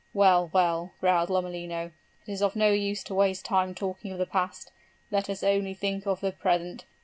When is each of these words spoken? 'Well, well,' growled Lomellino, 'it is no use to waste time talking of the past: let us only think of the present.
'Well, 0.15 0.49
well,' 0.51 0.93
growled 0.99 1.29
Lomellino, 1.29 1.91
'it 2.25 2.31
is 2.31 2.43
no 2.55 2.71
use 2.71 3.03
to 3.03 3.13
waste 3.13 3.45
time 3.45 3.75
talking 3.75 4.11
of 4.11 4.17
the 4.17 4.25
past: 4.25 4.71
let 5.11 5.29
us 5.29 5.43
only 5.43 5.75
think 5.75 6.07
of 6.07 6.21
the 6.21 6.31
present. 6.31 6.85